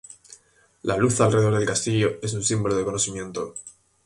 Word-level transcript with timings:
La 0.81 0.97
luz 0.97 1.21
alrededor 1.21 1.59
del 1.59 1.67
castillo 1.67 2.17
es 2.23 2.33
un 2.33 2.43
símbolo 2.43 2.75
de 2.75 2.83
conocimiento. 2.83 3.53